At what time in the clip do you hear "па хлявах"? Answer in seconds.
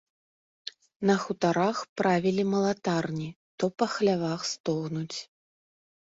3.83-4.41